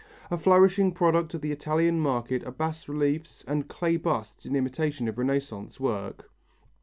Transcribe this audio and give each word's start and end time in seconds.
A 0.31 0.37
flourishing 0.39 0.93
product 0.93 1.35
of 1.35 1.41
the 1.41 1.51
Italian 1.51 1.99
market 1.99 2.43
are 2.47 2.51
bas 2.51 2.89
reliefs 2.89 3.43
and 3.47 3.67
clay 3.67 3.97
busts 3.97 4.47
in 4.47 4.55
imitation 4.55 5.07
of 5.07 5.19
Renaissance 5.19 5.79
work. 5.79 6.31